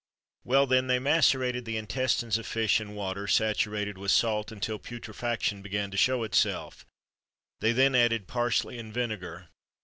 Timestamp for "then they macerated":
0.65-1.63